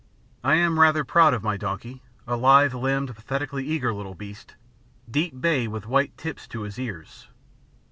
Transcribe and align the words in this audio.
I 0.43 0.55
am 0.55 0.79
rather 0.79 1.03
proud 1.03 1.35
of 1.35 1.43
my 1.43 1.57
donkey, 1.57 2.01
a 2.25 2.35
lithe 2.35 2.73
limbed 2.73 3.15
pathetically 3.15 3.63
eager 3.67 3.93
little 3.93 4.15
beast, 4.15 4.55
deep 5.07 5.39
bay 5.39 5.67
with 5.67 5.85
white 5.85 6.17
tips 6.17 6.47
to 6.47 6.61
his 6.61 6.79
ears. 6.79 7.27